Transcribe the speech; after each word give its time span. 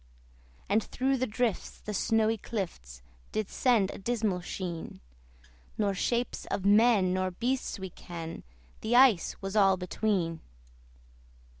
And 0.67 0.83
through 0.83 1.17
the 1.17 1.27
drifts 1.27 1.79
the 1.79 1.93
snowy 1.93 2.35
clifts 2.35 3.03
Did 3.31 3.49
send 3.49 3.91
a 3.91 3.99
dismal 3.99 4.41
sheen: 4.41 4.99
Nor 5.77 5.93
shapes 5.93 6.47
of 6.47 6.65
men 6.65 7.13
nor 7.13 7.29
beasts 7.29 7.77
we 7.77 7.91
ken 7.91 8.41
The 8.79 8.95
ice 8.95 9.39
was 9.43 9.55
all 9.55 9.77
between. 9.77 10.41